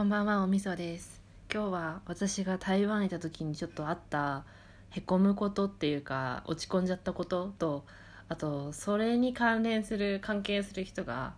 [0.00, 1.20] こんばんはおみそです。
[1.52, 4.44] 今日は私が台湾にいた時にちょっとあった
[4.88, 7.84] へこむことっていうか落ち込んじゃったことと
[8.30, 11.34] あとそれに関連する関係する人が、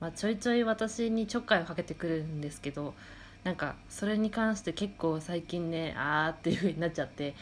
[0.00, 2.94] まあ、ちょいちょい私にちょっかいをかけてくるんですけど
[3.44, 7.34] なんかそれに関して結構最近ねあーっていう風になっちゃって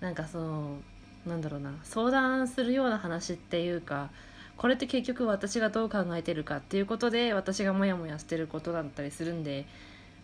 [0.00, 0.78] なんかその
[1.26, 4.08] なんだろうな相談するような話っていうか
[4.56, 9.66] これって結局私がどう考えてるかっていうことで私がモヤモヤしてることだったりするんで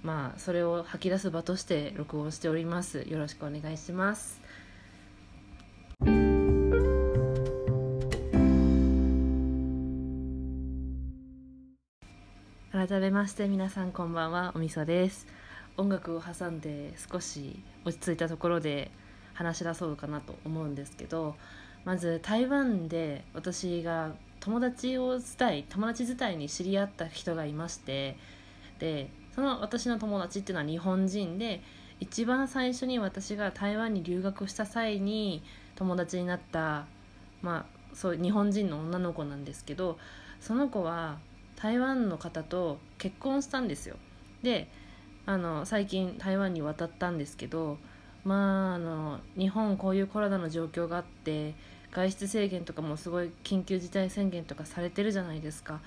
[0.02, 3.06] まあそれを吐き出す場として録音しております。
[3.08, 4.40] よろしくお願いします。
[12.72, 15.26] 改めまして皆さんこんばんはおみそです。
[15.76, 18.90] 音楽を挟んで少し落ち着いたところで
[19.34, 21.34] 話し出そうかなと思うんですけど
[21.84, 28.16] まず台湾で私が友達を伝い友達伝いに知り合った人がいまして
[28.78, 29.10] で
[29.40, 31.62] その私の友達っていうのは日本人で
[31.98, 35.42] 一番最初に私が台湾に留学した際に
[35.76, 36.84] 友達になった
[37.40, 39.96] まあそう日本人の女の子なんですけど
[40.42, 41.20] その子は
[41.56, 43.96] 台湾の方と結婚したんですよ。
[44.42, 44.68] で
[45.24, 47.78] あの最近台湾に渡ったんですけど
[48.24, 51.54] まああの日本こういうコロナの状況があって
[51.92, 55.80] 外出制限とかもすごい緊急事態宣言とかされてるじゃないですか。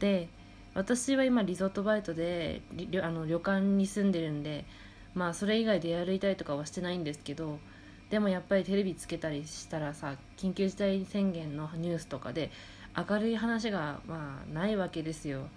[0.00, 0.28] で
[0.76, 2.60] 私は今リゾートバイトで
[3.02, 4.66] あの旅館に住んでるんで
[5.14, 7.58] まあそれ以外で歩いたりとかはしてないんですけど
[8.10, 12.50] でもやっぱりテレビつけたりしたらさ緊急事態宣言のニュースとかで
[12.94, 15.48] 明るい話がまあないわけですよ。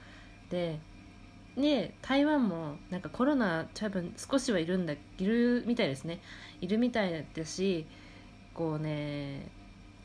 [0.49, 0.79] で
[1.57, 6.21] で台湾もなんかコロナ多分少しはいるんだいるみたいですね。
[6.61, 7.85] いるみたいだし
[8.53, 9.49] こうね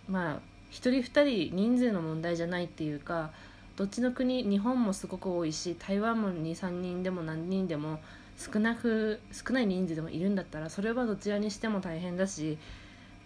[0.09, 3.31] まあ一人二人人数の問題じゃないっていうか
[3.77, 7.99] どっちの国日本もすごく多いし台湾も23人でも何人でも
[8.37, 12.59] 少なく少ない人数でもいるんだったらそれはどちらにしても大変だし、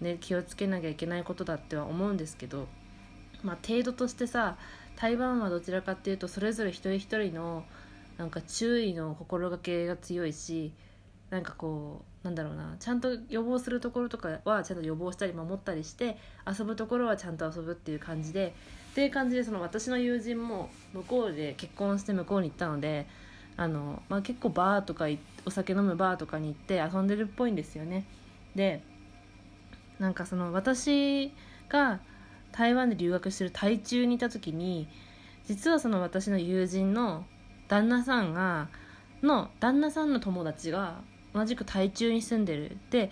[0.01, 2.67] ね、気をつけなきゃいけないことだっては思うんですけど、
[3.43, 4.57] まあ、程度としてさ
[4.97, 7.65] 台湾はどちらかっていうとそれぞれ一人一人の
[8.17, 10.73] なんか注意の心がけが強いし
[11.31, 18.55] なんかこうなんだろうなちゃんと予防するところとかはちゃんと予防したり守ったりして遊ぶところはちゃんと遊ぶっていう感じで
[18.91, 23.07] っていう感じでその私の友人も向こうで結婚して向こうに行ったので
[23.57, 25.07] あの、まあ、結構バーとか
[25.47, 28.05] お酒飲むバーとかに行って遊んでるっぽいんですよね。
[28.55, 28.83] で
[29.99, 31.33] なんかその私
[31.69, 32.01] が
[32.53, 34.89] 台湾で留学してる台中にいた時に
[35.47, 37.25] 実はその私の友人の
[37.69, 38.69] 旦那さんが
[39.23, 41.01] の旦那さんの友達が
[41.39, 42.77] 同じく台中に住んでる。
[42.91, 43.11] で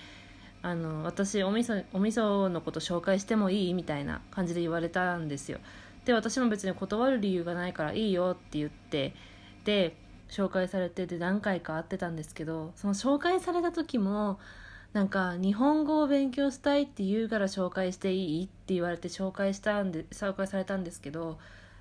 [0.62, 5.58] あの私おみそお味噌のこと紹介してもいいみたいな感じで言われたんですよ。
[6.04, 9.14] で私も別に断る理由がないからいいよって言って
[9.64, 9.96] で
[10.28, 14.38] 紹介されてで何回か会ってたんですけどその紹介された時も
[14.92, 21.38] なんか日本語を勉強したいって言うから紹介していいって言われて紹介したんで紹介されたんですけど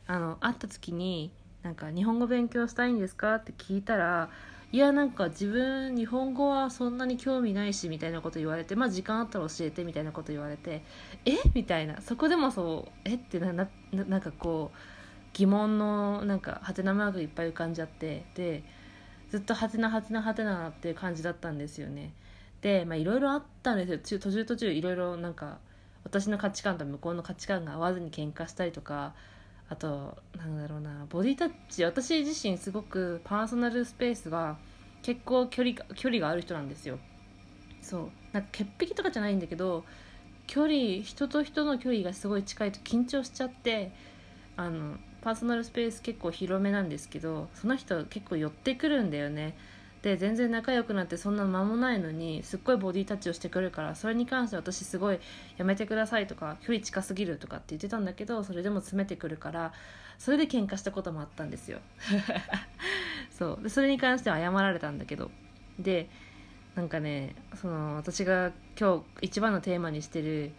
[0.07, 1.31] あの会った時に
[1.63, 4.29] なんか日本語勉強したいんですかって聞いたら
[4.75, 10.83] いやなんか自分日本語はそんなに興味ないしみたいなこと言われてまあ時間あったら教えてみたいなこと言われて
[11.23, 11.37] え？
[11.53, 12.01] みたいな。
[12.01, 13.15] そこでもそうえ？
[13.15, 14.77] ってなななんかこう
[15.31, 18.65] 疑問のなんかハテナマークいっぱい浮かんじゃってで
[19.29, 22.11] ずっとハテナハテナハテナっていう感じだったんですよね。
[22.59, 24.19] でまあいろいろあったんですよ。
[24.19, 25.59] 途中途中いろいろなんか
[26.03, 29.13] 私の価値観と向こうの価値観が合わずに喧嘩したりとか
[29.69, 34.57] あとなんだろうなボディタッチ私自身すごくパーソナルスペースが
[35.01, 36.99] 結構距離距離がある人なんですよ。
[37.81, 38.09] そう。
[38.31, 39.83] なんか潔癖とかじゃないんだけど
[40.47, 43.91] 距離人と人の距離がすごい近いと緊張しちゃって
[44.57, 49.57] あのパーソナルスペース結構広めなんですけどその人結構寄ってくるんだよね。
[50.05, 55.19] で全然仲良くなってそんな間もないのにすっごいボディタッチをしてくるからそれに関して私すごい
[55.57, 59.73] やめてくださいとか距離近すぎるとかって言ってたんだけどそれでも詰めてくるから
[60.19, 61.79] それで喧嘩したこともあったんですよ。
[63.35, 63.63] そう。
[63.63, 65.31] でそれに関しては謝られたんだけど。
[65.79, 66.07] で
[66.75, 70.51] なんかねその私が今日一番のテーマにしてる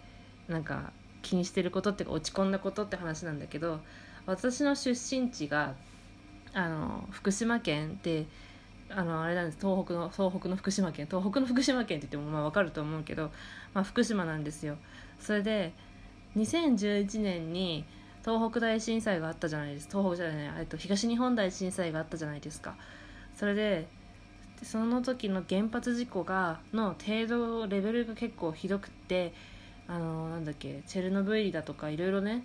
[0.48, 3.78] なんか気にしてることっていうか落ち込んだことって話なんだけど
[4.26, 5.74] 私の出身地が
[6.52, 8.26] あの福島県で
[8.88, 13.30] あのあれなんです東北の東北の福島県東北の福島県って言ってもまあ分かると思うけど、
[13.74, 14.76] まあ、福島なんですよ。
[15.20, 15.72] それで
[16.36, 17.84] 2011年に
[18.24, 22.76] 東北大震災があったじゃないです東北じゃないえっと東日本大震災があったじゃないですか。
[23.34, 23.88] それで
[24.62, 29.34] その時の原発事故がの程度レベルが結構ひどくて
[29.86, 32.44] あのなんだっけチェルノブイリだとかいろいろね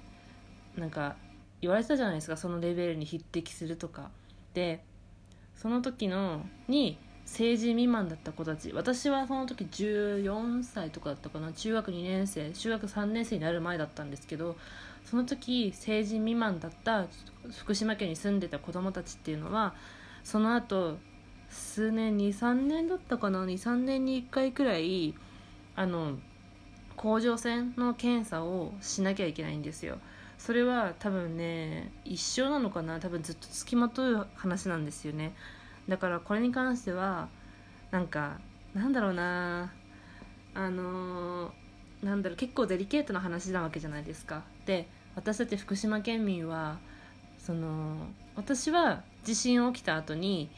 [0.75, 1.15] なんか
[1.61, 2.37] 言われてたじゃないですか。
[2.37, 4.09] そのレベルに匹敵するとか。
[4.53, 4.83] で
[5.61, 8.71] その時のに成人未満だった子たち。
[8.73, 11.53] 私はその時14歳とかだったかな。
[11.53, 14.57] 中学2年生中学3年生になる前だったんですけど
[15.05, 17.05] その時成人未満だった
[17.59, 19.75] 福島県に住んでた子供たちっていうのは
[20.23, 20.97] その後
[21.49, 23.45] 数年23年だったかな。
[23.45, 25.13] 23年に1回くらい
[25.75, 26.17] あの
[26.95, 29.99] 甲状腺の検査をしなきゃいけないんですよ。
[30.41, 32.99] それは多分ね一生なのかな。
[32.99, 35.35] 多分ずっとつきまとう話なんですよね。
[35.87, 37.29] だからこれに関しては
[37.91, 38.39] なんか
[38.73, 39.71] なんだろうな。
[40.55, 44.41] あのー、なんだろう結構デリケートな話なわけじゃないですか。
[44.65, 46.79] で私たち福島県民は
[47.37, 50.49] その私は地震起きた後に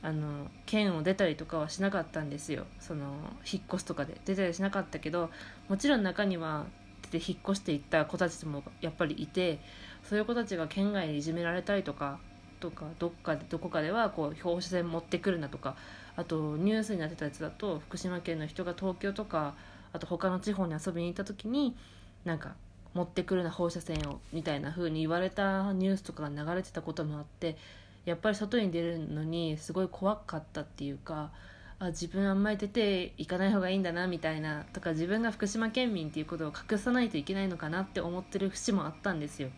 [0.00, 2.64] あの県を出たりとかはしなかったんですよ。
[2.80, 3.12] その
[3.44, 5.28] 引っ越すとかで出たりしなかったけど
[5.68, 6.64] もちろん中には
[7.08, 9.58] て引っ越していった子たちもやっぱりいて
[10.04, 12.18] そういう子たちが県外にいじめられたりとか
[12.60, 15.76] とかどっかでどこかではこう放射線持ってくるなとか
[16.16, 19.54] あとニュースになってたやつだと福島県の人が東京とか
[19.92, 21.76] あと他の地方に遊びに行った時に
[22.24, 22.54] なんか
[22.94, 27.56] 持ってくるな放射線をみたいな風に言われたニュースとかが流れてたこともあって
[28.04, 31.30] やっぱり外に出るのにすごい怖かったっていうか
[31.80, 39.48] あ自分あんまり出ていかない方がいいんだなみたいなとか自分が福島県民っていうことを隠さないといけないのかなって思ってる節もあったんですよ。
[39.48, 39.50] っ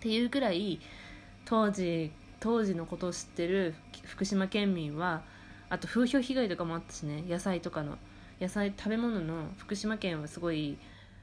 [0.00, 0.80] ていうくらい
[1.44, 3.74] 当時当時のことを知ってる
[4.04, 5.22] 福島県民は
[5.70, 7.96] あと風評被害とかもあったしね野菜とかの
[8.40, 10.76] 野菜食べ物の福島県はすごい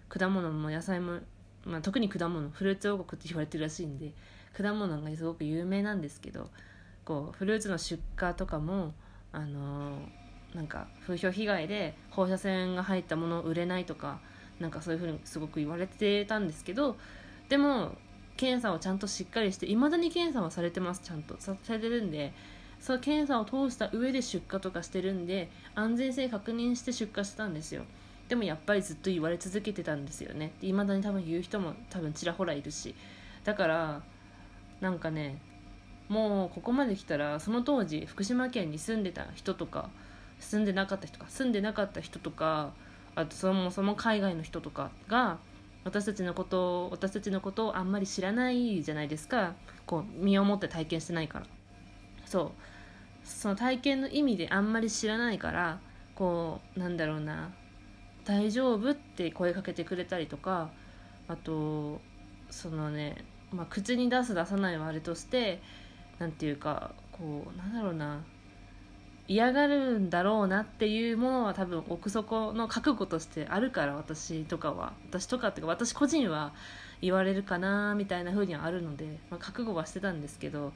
[0.10, 1.20] 果物も野菜も、
[1.66, 4.14] まあ、特に果物フルーツ王国って言われてるらしいんで
[4.58, 6.50] 果物がすごく有名なんですけど
[7.06, 8.94] こうフルーツの出荷とかも
[9.32, 9.94] あのー、
[10.54, 14.20] なんか風評被害で放射線が入ったものを売れないとか
[14.60, 16.98] なんかそういうふうにすごく言われてたんですけど
[17.50, 17.96] でも
[18.38, 21.36] 検査をちゃんとしっかりしていまだに検査はされてますちゃんと。
[21.40, 22.34] されてるんで
[22.80, 27.84] その検査を通した上で出荷とかしてるんで安全性確認して出荷してたんですよ。
[28.28, 30.54] でもやっぱりずっと言われ続けてたんですよね。
[30.62, 32.96] いまだに多分言う人も多分ちらほらいるし。
[33.44, 34.02] だから
[34.80, 35.38] なんかね
[36.10, 39.90] もうここまで来たらその当時福島県に住んでた人とか
[40.42, 42.74] 住んでなかった人か住んでなかった人とか
[43.16, 45.38] あとそもそも海外の人とかが
[45.84, 49.56] 私たちのことを私たちのことをあんまり知らないじゃないですか。
[49.88, 51.46] こう身をもって体験してないから。
[52.26, 53.28] そう。
[53.28, 55.80] その体験の意味であんまり知らないから
[56.16, 57.52] こうなんだろうな。
[58.26, 60.70] 大丈夫って声かけてくれたりとか
[61.28, 62.00] あと
[62.52, 65.62] そのねまあ、口に出す出さないはあれとして
[66.20, 68.24] 何て言うかこうなんだろうな。
[69.32, 74.92] 嫌がるんだろうなっていうものは多分奥底の覚悟としてあるから私とかは。
[75.10, 76.52] 私とかっていうか私個人は
[77.02, 80.74] 言われるかなみたいな風にはあるので、まあ、覚悟はしてたんですけど、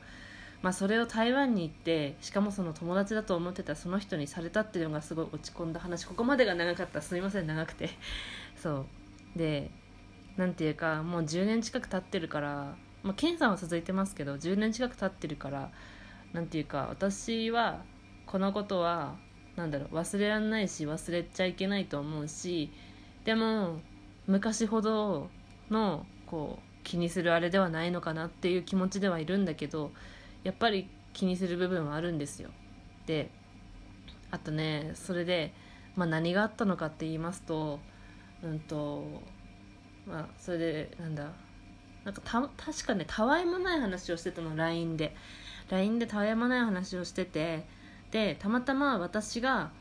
[0.61, 6.05] まあ、それを台湾に行ってしかもその友達だと思ってたその人にされたっていうのがすごい落ち込んだ話。
[6.05, 7.01] ここまでが長かった。
[7.01, 7.89] すみません長くて。
[8.55, 8.85] そ
[9.35, 9.37] う。
[9.37, 9.69] で
[10.37, 15.71] なんていうかもう10年近く経ってるから、まあ、検査は続いてますけど10年近く経ってるから
[16.31, 17.83] なんていうか私は
[18.25, 19.15] このことは
[19.55, 22.71] なんだろう忘れられないし忘れちゃいけないと思うし
[23.23, 23.79] でも
[24.27, 25.29] 昔ほど
[25.69, 29.91] のこう気にするあれではないのかなっていう気持ちではいるんだけど
[30.43, 32.49] やっぱり気にする部分はあるんですよ。
[33.07, 33.29] で
[34.31, 35.53] あとねそれで、
[35.95, 37.79] まあ、何があったのかって言いますと
[38.43, 39.05] うんと
[40.05, 41.31] まあそれでなんだ
[42.03, 45.15] なんかた確かねたわいもない話をしてたの LINE で。
[45.69, 47.65] LINE でたわいもない話をしてて
[48.11, 49.71] でたまたま私が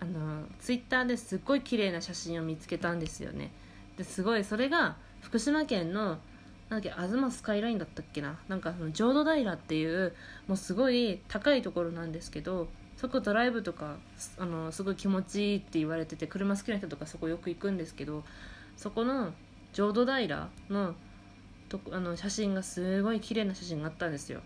[0.00, 3.50] あのツイッターですっごい綺麗な写真を見つけたんですよね。
[3.96, 6.18] ですごいそれが福島県の
[6.68, 8.38] なんだっけ東スカイラインだったっけな？
[8.48, 10.14] なんかその浄土平っていう
[10.46, 13.96] もうすごい高いところなんですけどそこドライブとか
[14.38, 18.24] あのすごい気持ちいいって言われてて車好きな人とかそこよく行くんですけど
[18.76, 19.32] そこの
[19.72, 20.94] 浄土平の
[21.68, 24.40] とあの写真がすごい綺麗な写真があったんですよ。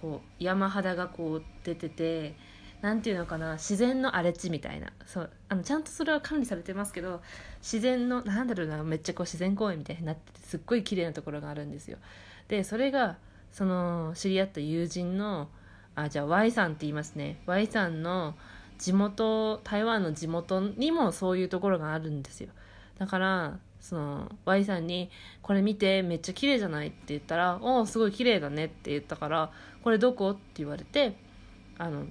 [0.00, 2.34] こう山肌がこう出てて
[2.84, 7.22] 何ていうのかな自然の荒れ地みたいなそうあのちゃんとそれは管理されてますけど
[7.62, 11.96] 自然のなんだろうなめっちゃこう自然公園みたいになっててすっごい綺麗なところがあるんですよ
[12.48, 13.16] でそれが
[13.52, 15.48] その知り合った友人の
[15.94, 18.34] あじゃあ Y さんって言いますね Y さんの
[18.76, 22.50] 地元台湾の地元にもそういうところがあるんですよ
[22.98, 25.08] だからその Y さんに
[25.40, 29.50] 「これ見てめっちゃ綺麗じゃない?」って言ったら「おおすごい綺麗だね」って言ったから
[29.82, 31.16] 「これどこ?」って言われて
[31.78, 32.04] 「あの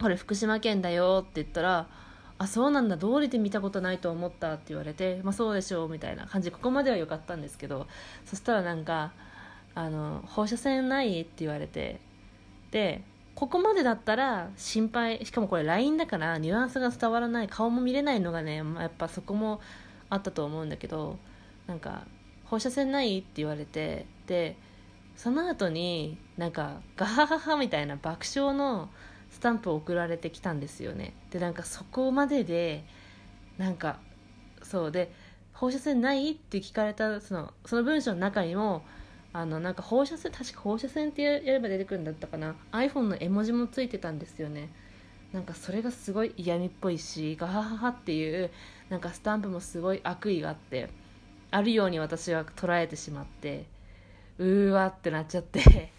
[0.00, 1.86] これ福島県だよ」って言ったら
[2.38, 7.86] 「あそうなんだ通りで見たことないと思った」って言われて「まあそうでしょう」みたいな感じここまでは良かったんですけど
[8.24, 9.12] そしたらなんか
[9.74, 12.00] 「あの放射線ない?」って言われて
[12.70, 13.02] で
[13.34, 19.60] ここまでだったら心配しかもこれ LINE だからニュアンスが伝わらない顔も見れないのがね、まあ、やっぱそこも
[20.08, 21.18] あったと思うんだけど
[21.66, 22.04] なんか
[22.44, 24.56] 「放射線ない?」って言われてで
[25.16, 28.88] その後になんかガハハハみたいな爆笑の
[29.34, 31.12] スタンプを送られてきたんですよね。
[31.30, 32.84] でなんかそこまでで
[33.58, 33.98] なんか
[34.62, 35.12] そうで
[35.52, 38.84] 「放射線ない?」って聞かれたそのその文章の中にも
[39.32, 42.54] あのなんか放射線確か放射線ってやれば出てくるんだったかな。
[42.70, 44.70] iPhone の絵文字もついてたんですよね。
[45.32, 48.50] なんかそれがすごい嫌味っぽいしガハハハっていう
[48.88, 50.90] なんかスタンプもすごい悪意があって
[51.50, 53.66] あるように私は捉えてしまって
[54.38, 55.92] うーわってなっちゃって。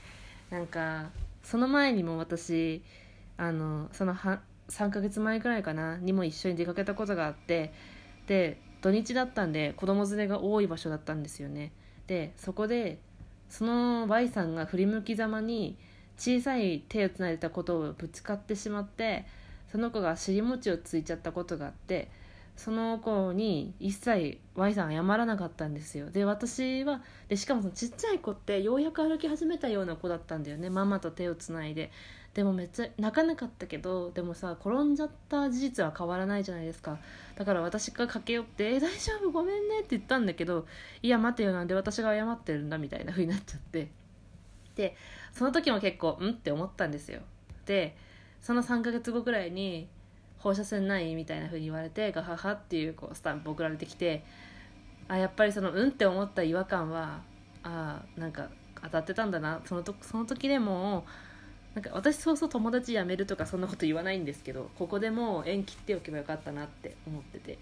[0.50, 1.10] なんか
[1.44, 2.82] その前にも私
[3.38, 7.74] あのそのは3ヶ月前くらいかなにも一緒に出かけたことがあって
[8.28, 11.72] で土日だったんで子供連れが多い場所だったんですよね。
[12.08, 13.00] でそこで
[13.50, 15.78] その Y さんが振り向きざまに
[16.18, 19.26] 小さい手をつないでたことをぶつかってしまって
[19.72, 22.10] その子が尻餅をついちゃったことがあって
[22.56, 26.10] その子に一切 Y さん謝らなかったんですよ。
[26.10, 30.70] で私はでしかもそのちっちゃい子ってようやく歩き始めたような子だったんだよね。
[30.70, 31.92] ママと手をつないで。
[32.34, 36.98] でもめっちゃ泣かなかったけどでもさ転んじゃった事実は変わらないじゃないですか。
[37.36, 39.32] だから私が駆け寄って「え大丈夫？
[39.32, 40.66] ごめんね」って言ったんだけど
[41.02, 43.90] 「いや待てよなんで私が謝ってるんだ」みたいな風になっちゃって。
[44.76, 44.98] で
[45.32, 47.22] その時も結構「ん?」って思ったんですよ。
[47.66, 47.96] で
[48.42, 49.88] その3ヶ月後くらいに
[50.46, 54.24] 「放射線ない?」みたいな風に言われてガハハっていうこうスタンプ送られてきて
[55.08, 57.22] あやっぱりその「うん?」って思った違和感は
[57.64, 58.50] あなんか
[58.84, 61.06] 当たってたんだなそのとその時でも
[61.74, 67.58] なんか私そうそう友達辞めるとかそんなこと言わないんですけどここでも縁切っておけばよかったなって思ってて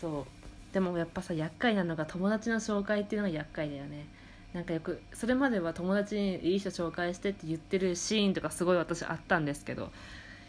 [0.00, 0.26] そ
[0.70, 4.06] うでもやっぱさ厄介なのが友達の紹介っていうのが厄介だよね
[4.52, 9.92] なんかよくそれまでは友達にいい人紹介してって言ってるシーンとかすごい私あったんですけど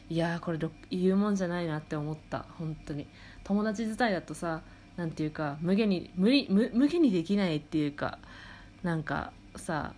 [0.10, 2.46] いやーこれ言うもんじゃないなって思った。
[2.58, 3.08] 本当に。
[3.44, 4.62] 友達自体だとさ
[4.98, 8.20] なんていうか無限に無理無無限にできないっていうか
[8.84, 9.94] なんかさ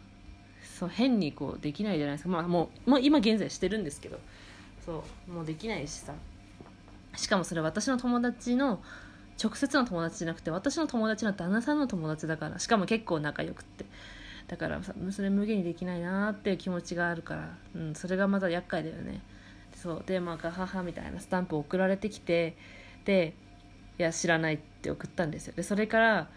[0.63, 4.19] そう変にこうできないじゃないですか、まあ、もう、もう今現在してるんですけど。
[4.85, 6.13] そうもうできないしさ。
[7.15, 8.81] しかもそれ私の友達の
[9.41, 13.85] 直接の友達じゃなくて私の友達の旦那さんの友達だからしかも結構仲良くって。
[14.47, 19.21] だからさそれ無限にできないなっていう気持ちがあるから、うん、それがまた厄介だよね。
[19.81, 22.55] そうでまあガハハみたいなスタンプ送られてきて
[23.05, 23.33] で
[23.97, 25.53] いや知らないって送ったんですよ。
[25.55, 26.27] でそれから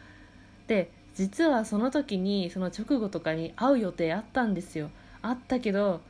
[0.67, 4.91] で実はその時にその直後とかに会う予定あったんですよ。
[5.21, 6.01] あったけど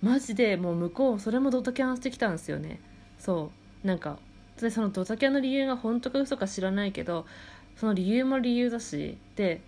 [0.00, 2.80] マジでもう向こうそれもドタキャンしてきたんですよね。
[3.18, 3.52] そ
[3.84, 4.18] うなんか
[4.60, 7.26] でそのドタキャンの理由が本当か嘘か知らないけど
[7.76, 9.60] その理由も理由だしで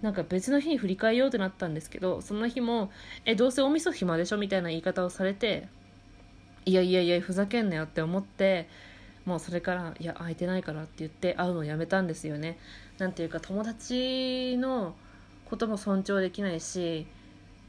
[0.00, 2.90] なんか別の日に振り返ようってなったんですけどその日も
[3.24, 5.68] 「えどうせお味噌暇でしょ?」みたいな言い方をされて
[6.64, 8.68] 「いやいやいやふざけんなよ」って思って
[9.24, 12.58] もうそれから「いや空いてないから」って言って会うのをやめたんですよね。
[12.98, 14.94] なんていうか友達の
[15.46, 17.06] ことも尊重できないし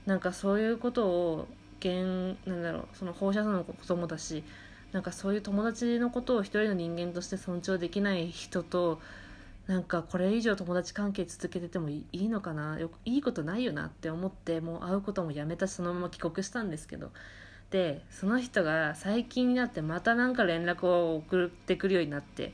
[0.06, 1.48] なんかそういうことを
[1.80, 4.44] 現なんだろうその放射線のこともだし
[4.92, 9.02] なんかそういう友達のことを一人の人間として尊重できない人と
[9.68, 12.80] なんかこれ以上友達関係続けててもいいのかな？
[12.80, 17.12] よいいことないよなって思ってもう会うこともやめたしそのまま帰国したんですけど
[17.74, 22.54] でその人が最近になってまたなんか連絡を送ってくるようになって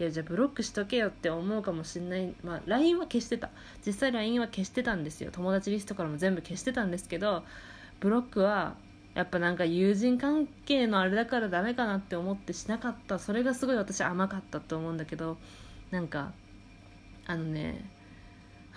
[0.00, 2.34] いやじゃあブロックしとけよって思うかもしんない。
[2.42, 3.50] まあ LINE は消してた。
[3.86, 5.30] 実際 LINE は消してたんですよ。
[5.30, 7.44] 友達リストからも全部消してたんですけど
[8.00, 8.74] ブロックは
[9.14, 13.20] やっぱなんか友人関係のあれだからダメかなって思ってしなかった。
[13.20, 15.36] それがすごい私甘かったと思うんだけど
[15.92, 16.32] なんか
[17.28, 17.88] あのね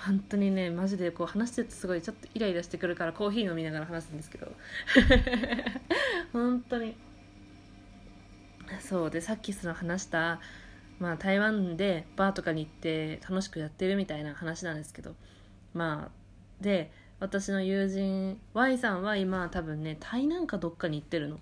[0.05, 4.51] 本当にねマジでこう話しててすごいちょっとイライラしてくるからコーヒー飲みながら話すんですけど。
[6.33, 6.95] 本当に。
[8.79, 10.39] そうでさっきその話した
[10.99, 15.15] まあ、台湾でバーとかに行って楽しくやってるみたいな話なんですけど。
[15.73, 16.11] まあ
[16.61, 21.39] で私の友人 Y さんは今多分ね台南かどっかに行ってるの。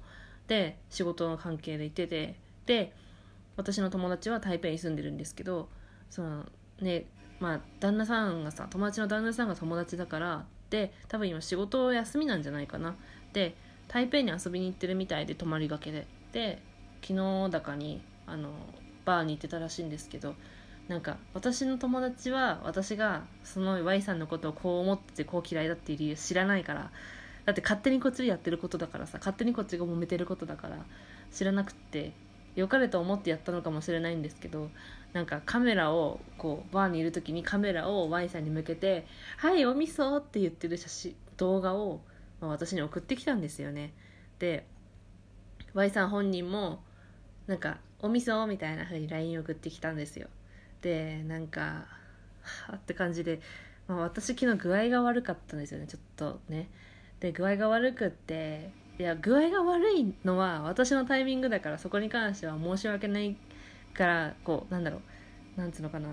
[0.47, 2.35] で仕事の関係で行ってて。
[2.65, 2.93] で
[3.57, 5.69] 私の友達は台北に住んでるんですけど。
[6.09, 6.45] その
[6.81, 7.05] ね
[7.39, 12.95] まあ旦那さんがさ友達の旦那さんが友達だからで多分今仕事休みなんじゃないかな。
[13.33, 13.55] で
[13.87, 16.05] 台北に遊びに行ってるみたいで泊まりがけで。
[16.31, 16.61] で
[17.01, 18.51] 昨日だかにあの
[19.05, 20.35] バーに行ってたらしいんですけど
[20.87, 26.91] なんか私の友達は私がその Y さんのことをこう思っててこう嫌いだっていう理由知らないから
[27.45, 30.77] だって勝手にこっちでやってることだからさ勝手にこっちが揉めてることだから
[31.31, 32.11] 知らなくって
[32.55, 34.69] 良かれと思ってやったのかもしれないんですけど
[35.13, 42.01] なんかカメラをこうバーにいる時にカメラを Y さんに向けて「はいおみそ」って言ってる写真動画を、
[42.41, 43.93] まあ、私に送ってきたんですよね。
[44.37, 44.65] で
[45.73, 46.83] Y さん本人も
[47.47, 50.27] なんか「お味噌?」みたいな風に LINE 送ってきたんですよ。
[50.81, 51.87] でなんか
[52.41, 53.41] はあって感じで、
[53.87, 55.87] まあ、私昨日具合が悪かったんですよね。
[55.87, 56.69] ちょっとね。
[57.19, 63.35] で具合が悪くっていや具合が悪いのは私のタイミングだからそこに関しては申し訳ない
[63.99, 65.01] からこうなんだろ
[65.57, 66.07] うなんつうのかな。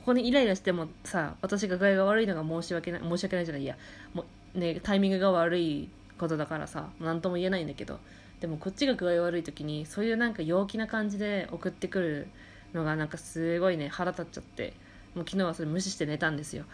[0.00, 3.62] ここにイライラしてもさ私が具合が悪いのが申し訳ない申し訳ないじゃない。
[3.62, 3.76] いや
[4.14, 7.98] もうねタイミングが悪いことだからさ何とも言えないんだけど。
[8.40, 12.28] でもこっちが具合悪い時にそういうなんか陽気な感じで送ってくる
[12.72, 14.72] のがなんかすごいね腹立っちゃって。
[15.14, 16.64] もう昨日はそれ無視して寝たんですよ。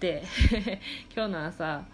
[0.00, 0.24] で
[1.14, 1.84] 今日の朝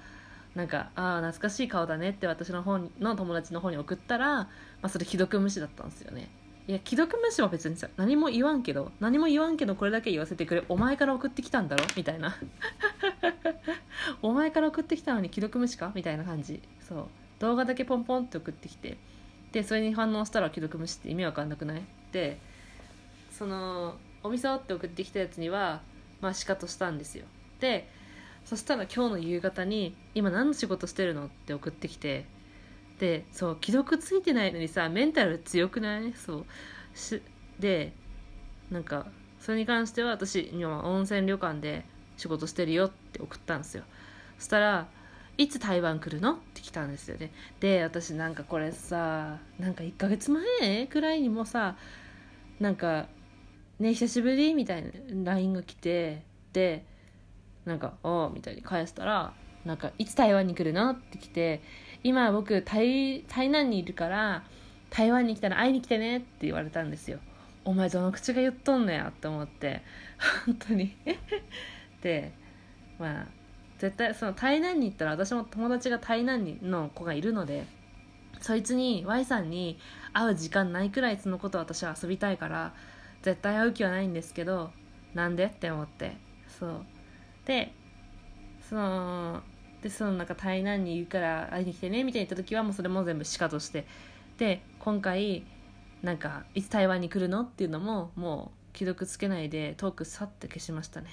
[0.54, 4.49] なんかああ懐かしい顔だねって私の方の友達の方に送ったら、ま
[4.82, 6.28] あ、それ既読無視だったんですよね。
[6.68, 11.84] いや既読無視は別にさ何も言わんけど何も言わんけどこれだけ言わせてくれお前から送ってきたんだろ？
[11.96, 12.37] みたいな。
[14.20, 15.92] お前から送ってきたのに既読無視か？
[15.94, 16.60] みたいな感じ。
[16.87, 17.06] そう。
[17.38, 18.98] 動画だけポンポンって送ってきて。
[19.50, 21.82] でそれに反応したら既読無視って意味わかんなくない？
[22.12, 22.38] で
[23.30, 25.80] そのお味噌って送ってきたやつには
[26.20, 27.25] まあシカトしたんですよ。
[27.60, 27.88] で
[28.44, 32.26] そしたら今日の夕方に「今何の仕事してるの?」って送ってきて。
[32.98, 36.12] でそう既読ついてないのにさメンタル強くない？
[36.14, 36.46] そう。
[36.94, 37.22] し
[37.58, 37.92] で
[38.70, 39.06] なんか
[39.38, 41.84] それに関しては私今温泉旅館で
[42.16, 43.84] 仕事してるよって送ったんですよ。
[44.38, 44.88] そしたら
[45.36, 46.32] いつ台湾来るの？
[46.32, 47.30] って来たんですよね。
[47.60, 51.76] で私なんかこれさなんか1ヶ月前くらいにもさ
[52.58, 53.06] なんか
[53.78, 54.90] ね久しぶりみたいな
[55.34, 56.84] LINE が来てで
[57.64, 59.32] なんか「おう」みたいに返したら
[59.64, 61.62] なんか「いつ台湾に来るの?」って来て
[62.04, 64.44] 「今僕台台南にいるから
[64.90, 67.18] 台湾に来たら会いに来てね」って言われたんですよ。
[67.64, 69.82] お前どの口が言っとんのやって思って。
[70.46, 70.96] 本当に。
[72.00, 72.32] で
[72.98, 73.26] まあ
[73.78, 77.64] 絶対その台南に行ったら私も友達が台南にの子がいるので
[78.40, 79.78] そいつに Y さんに
[80.12, 82.74] 会う時間ないくらいそのこと私は遊びたいから
[83.22, 84.72] 絶対会う気はないんですけど
[85.14, 86.16] なんでって思って。
[86.48, 86.84] そう。
[87.44, 87.72] で
[88.68, 89.42] その
[89.82, 93.86] でそのなんか台南にいるから会いに来てねみたいに言った時はもうそれも全部しかとして。
[94.38, 95.44] で今回
[96.02, 97.42] なんかいつ台湾に来るの？
[97.42, 101.08] っていうのももう既読つけないでトークさって消しましたね。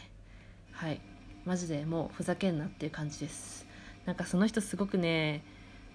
[0.72, 1.02] はい。
[1.46, 3.66] マジでもうふざけんなっていう感じです。
[4.06, 5.44] なんかその人すごくね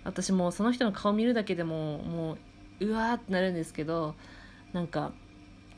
[0.03, 2.37] 私もうその人の顔見るだけでもも
[2.81, 4.15] ううわーってなるんですけど
[4.73, 5.13] なんか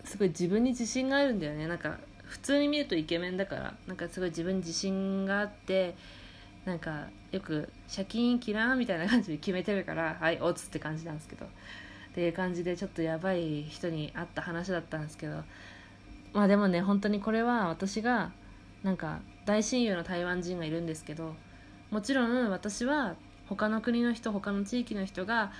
[0.05, 1.67] すごい自分に自信があるんだよね。
[1.67, 5.95] なんか普通に見るとイケメンだからなんかすごい自分に自信があって
[6.65, 11.49] なんかよく「借金キラー」みたいな感じで決めてるから「はいおつ」って感じなんですけどっ
[12.15, 15.43] ていう感じでちょっとやばい人に会った話だったんですけど
[16.33, 18.33] まあでもね本当にこれは私が
[18.83, 21.35] なんか大親友の台湾人がいるんですけど
[21.91, 23.17] もちろん私は
[23.49, 25.53] 他の国の人他の地域の人が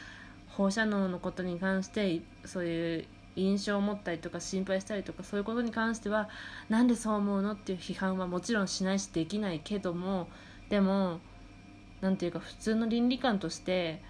[0.49, 3.05] 放射能のことに関してそういう
[3.37, 6.29] 印象を持ったりとか心配したりとかそういうことに関しては
[6.69, 10.29] なんでそう思うのっていう批判はもちろんしないしできないけども
[10.73, 11.21] でも
[12.01, 14.01] 何ていうか普通の倫理観として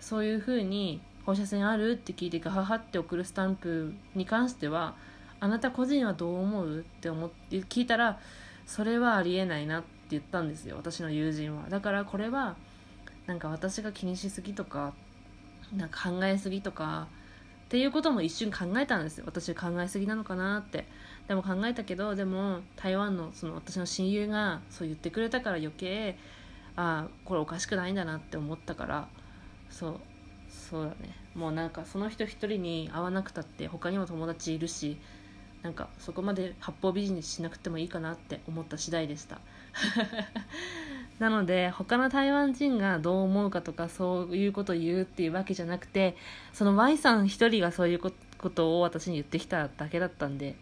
[0.00, 4.94] そういうふうに放射線あるって聞いてガハハって送るスタンプに関しては
[5.40, 8.18] あなた個人はどう思うって思って聞いたら
[8.64, 11.68] それはありえないなって言ったんですよ私の友人は。
[11.68, 12.56] だからこれは
[13.26, 14.94] なんか私が気にしすぎとか
[15.76, 17.08] なんか考えすぎとか
[17.66, 19.24] っていうことも一瞬考えたんですよ。
[19.26, 20.86] 私考えすぎなのかなって。
[21.28, 26.16] でも考えたけどでも台湾のその私の親友がそう言ってくれたから余計
[26.76, 29.08] ああこれおかしくないんだなって思ったから
[29.70, 30.00] そう
[30.48, 31.14] そうだね。
[31.34, 34.96] もうなんかその人一人に会わなくたって他にも友達いるし
[35.62, 39.40] なんかそこまで八方美人にしなくてもいいかなって思った次第でした。
[41.18, 46.14] なので他の台湾人がどう思うかとかそういうことを言うっていうわけじゃなくて
[46.52, 48.10] その Y さん一人がそういうこ
[48.50, 50.56] とを私に言ってきただけだったんで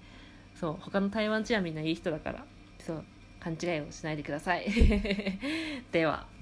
[0.54, 2.44] そう他の台湾人はみんないい人だから
[2.78, 3.04] そう
[3.40, 4.66] 勘違いをしないでください。
[5.92, 6.33] では。